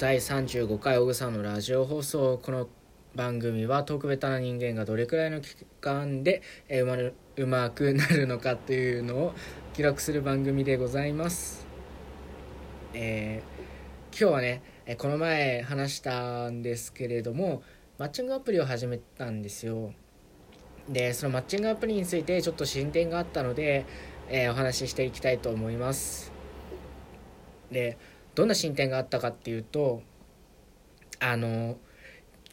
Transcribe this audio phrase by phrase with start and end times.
[0.00, 2.68] 第35回小草のラジオ放送この
[3.14, 9.34] 番組は特別な人間がどれくらいの期間でえーうまるうまくなるのかというのを
[9.74, 11.66] 記録する番組でございます、
[12.94, 14.62] えー今日はね
[14.96, 17.62] この前話したんですけれども
[17.98, 19.92] マッチングアプリを始めたんですよ。
[20.88, 23.84] でそのマッチングアプリについてちょっと進展があったので、
[24.30, 26.32] えーお話ししていきたいと思います。
[27.70, 27.98] で
[28.40, 30.00] どんな進展があったかっていうと
[31.18, 31.76] あの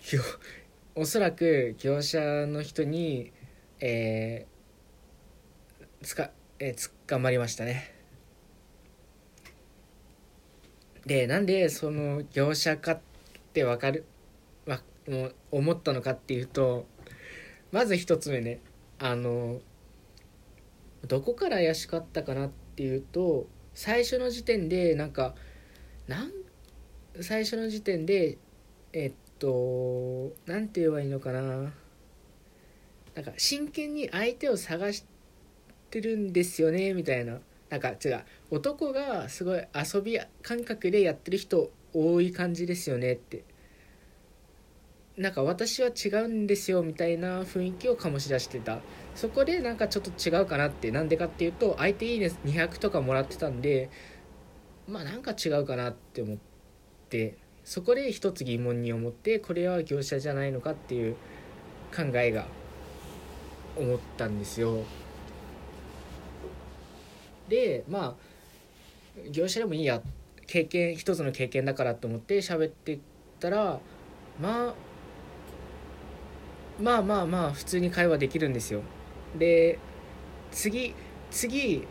[0.02, 0.22] きょ
[0.96, 3.32] おそらく業者の人に
[3.80, 7.94] えー、つかえー、捕まりましたね。
[11.06, 13.00] でなんでその業者かっ
[13.54, 14.04] て分かる
[14.66, 16.86] わもう思ったのかっていうと
[17.72, 18.60] まず一つ目ね
[19.00, 19.62] あの
[21.08, 25.34] どこから怪しかったかなっていうと最初の時点でなんか
[26.08, 26.32] なん
[27.22, 28.38] 最初の時点で
[28.94, 31.74] えっとなんて言えばいいのかな。
[33.16, 35.04] なんか真剣に相手を探し
[35.90, 37.40] てるんですよねみたいな。
[37.70, 38.24] なんか違う。
[38.52, 43.44] 男がすごい遊び感覚でやってる人多い感じですよねって。
[45.18, 48.80] なんか私は違うんですよみたいな雰囲気を醸し出してた。
[49.16, 50.92] そこでなんかちょっと違うかなって。
[50.92, 53.90] なんでかっていうと相手いいね200とかもらってたんで
[54.88, 56.38] まあなんか違うかなって思っ
[57.10, 61.16] てそこで一つ疑問に思ってこれは業者じゃないのかっていう
[61.96, 62.48] 考えが
[63.76, 64.84] 思ったんですよ。
[67.50, 68.16] でま
[69.20, 70.02] あ業者でもいいや。
[70.48, 73.00] 経験一つの経験だからと思って喋ってっ
[73.40, 73.80] たら
[74.42, 74.74] まあ
[76.82, 78.82] まあまあまあ普通に会話できるんですよ。
[79.38, 79.78] で
[80.52, 80.96] 次
[81.30, 81.86] 次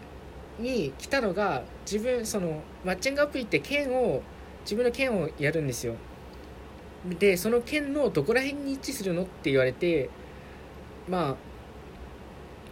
[0.59, 4.23] に来たのが自分そのマッチングアプリって剣を
[4.63, 5.95] 自分の剣をやるんですよ。
[7.19, 10.11] でその剣のどこら辺に位置するのって言われて
[11.09, 11.37] まあ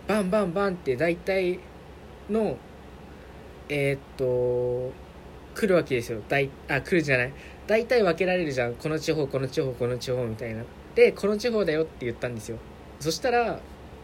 [0.09, 1.60] バンバンバンって大体
[2.28, 2.56] の
[3.69, 4.92] えーっと
[5.54, 6.20] 来るわけですよ。
[6.28, 7.32] 大あ来るじゃない。
[7.66, 8.75] 大体分けられるじゃん。
[8.75, 10.64] この地方この地方この地方みたいな。
[10.94, 12.59] でこの地方だよって言ったんですよ。
[13.00, 13.60] そしたら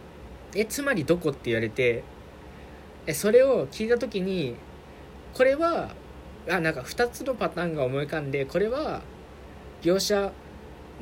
[0.55, 2.03] 「えつまりどこ?」って言われて
[3.15, 4.57] それを聞いた時に
[5.35, 5.91] これは
[6.49, 9.03] あなんか2つのパターンが思い浮かんでこれは
[9.83, 10.33] 業者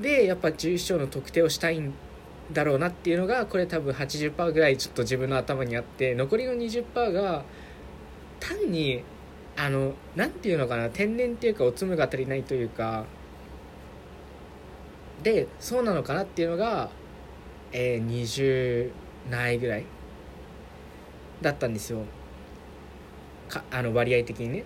[0.00, 1.92] でやっぱ重症の特定をしたいん
[2.52, 7.44] だろうなっていうのがこれ多分80%ぐらいちょっと自分の頭にあって残りの20%が
[8.40, 9.02] 単に
[9.56, 13.04] あのなんていうのかな天然っていうかおつむが足りないというか
[15.22, 16.90] でそうなのかなっていうのが、
[17.72, 18.90] えー、20
[19.30, 19.84] ないぐらい
[21.42, 22.00] だったんですよ。
[23.48, 24.64] かあの割合的にね。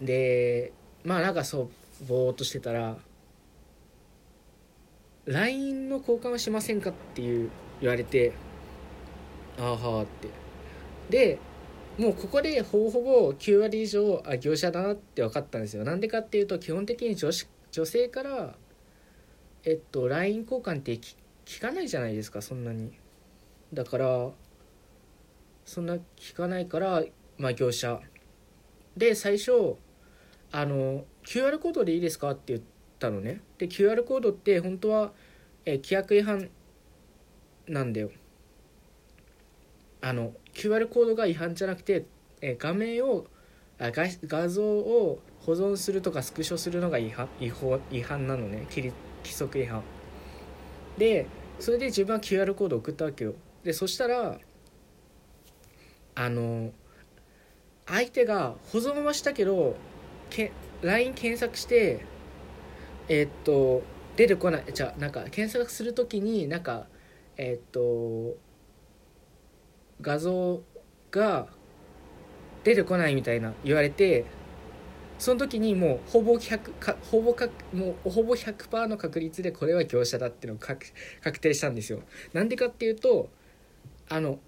[0.00, 0.72] で
[1.04, 1.62] まあなんかそ
[2.02, 2.96] うぼーっとしてたら
[5.26, 7.50] LINE の交換をしませんかっていう
[7.80, 8.32] 言われて
[9.58, 10.28] ああはあって。
[11.08, 11.38] で
[11.98, 15.84] もうここでほぼほぼ9割以上あ業者だなって分かったんですよ。
[15.84, 18.54] なんでかっていうと基本的に女子女性から
[19.64, 22.92] えっと LINE 交換って聞聞かないじゃないですかそんなに。
[23.72, 24.30] だから
[25.64, 27.04] そんな聞かないから
[27.38, 28.00] まあ業者。
[28.96, 29.76] で最初
[30.52, 32.60] あの QR コードでいいですかって言っ
[32.98, 33.40] たのね。
[33.58, 35.12] で QR コードって本当は、
[35.64, 36.48] え規約違反
[37.66, 38.10] なんだよ。
[40.00, 42.04] あの QR コードが違反じゃなくて、
[42.40, 43.26] え画面を
[43.78, 48.66] あ画画像を保存するとかスクショするのが違反違法違反なのね。
[48.70, 48.92] 規
[49.24, 49.82] 規則違反。
[50.98, 51.26] で
[51.58, 53.34] それで自分は QR コード送ったわけよ。
[53.64, 54.38] でそしたら
[56.14, 56.72] あの
[57.86, 59.76] 相手が保存はしたけど
[60.30, 60.52] け
[60.82, 62.04] LINE 検索して
[63.08, 63.82] えーっと
[64.16, 66.86] 出てこないじゃなんか検索するときになんか
[67.36, 68.36] えーっと
[70.00, 70.62] 画像
[71.10, 71.48] が
[72.64, 74.24] 出てこないみたいな言われて
[75.18, 80.86] その時にもうほぼ100かほぼかもうほぼ100%の確率でこれは業者だっていうのが確
[81.22, 82.00] 確定したんですよ。
[82.32, 83.28] なんでかっていうと
[84.08, 84.38] あの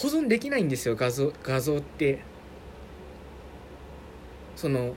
[0.00, 2.20] 保存できないんですよ画像画像って。
[4.54, 4.94] その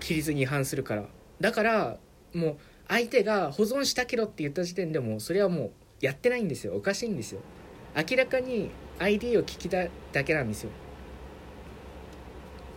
[0.00, 1.04] 規律に違反するから。
[1.38, 1.98] だから
[2.32, 2.56] もう
[2.88, 5.70] 相手が保存したけどって言った時点でもうそれはもう
[6.00, 6.74] やってないんですよ。
[6.74, 7.40] おかしいんですよ。
[7.94, 10.70] 明らかに ID を聞きただけなんですよ。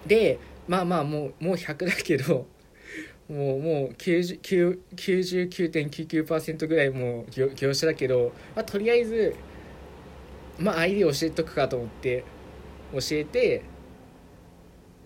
[0.06, 2.48] でまあまあもうもう100だけど
[3.30, 9.36] もうもう99 99.99%ぐらいもう業業者だけど、まあ、とりあえず
[10.60, 12.24] まあ ID 教えとくかと思って
[12.94, 13.64] 教えて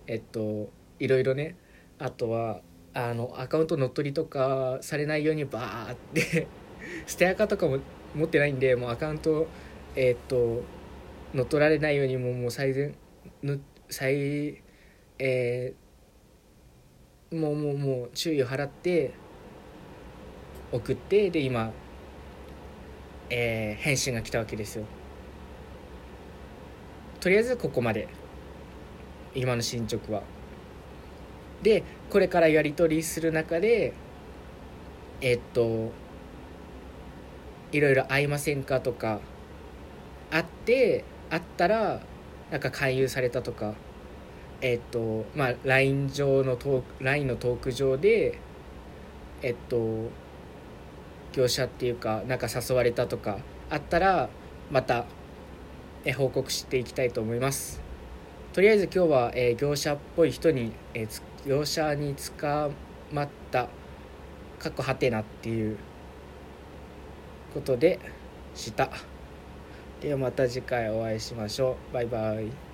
[0.06, 1.56] えっといろいろね
[1.98, 2.60] あとは
[2.92, 6.46] あのアカウント乗っ取りとかされないようにバーって
[7.06, 7.78] ステアカとかも
[8.14, 9.46] 持ってないんでもうアカウント
[9.96, 10.62] えっと
[11.34, 12.94] 乗っ取られないようにもうもう最善
[13.42, 14.62] ぬ最
[15.18, 15.84] えー
[17.34, 19.12] もうもうもう注意を払って
[20.70, 21.72] 送ってで今、
[23.30, 24.84] えー返信が来たわけですよ。
[27.24, 28.06] とりあえずここまで。
[29.34, 30.22] 今の進捗は。
[31.62, 33.94] でこれからやり取りする中で
[35.22, 35.90] えっと
[37.72, 39.20] いろいろ会いませんかとか
[40.30, 42.02] あってあったら
[42.50, 43.72] なんか勧誘されたとか
[44.60, 48.38] えっとまあ LINE 上のトーク LINE のトーク上で
[49.40, 50.10] えっと
[51.32, 53.38] 業者っていうかなんか誘われたとか
[53.70, 54.28] あったら
[54.70, 55.06] また
[56.12, 57.80] 報告していきたいと思います。
[58.52, 61.08] とりあえず今日は、え業者っぽい人に、え
[61.46, 62.72] 業者に捕
[63.12, 63.68] まった
[64.58, 65.76] かっこはてなっていう
[67.52, 67.98] ことで
[68.54, 68.90] した。
[70.00, 71.94] ではまた次回お会いしましょう。
[71.94, 72.73] バイバイ。